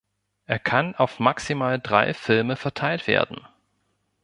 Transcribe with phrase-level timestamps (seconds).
[0.47, 3.39] Er kann auf maximal drei Filme verteilt werden.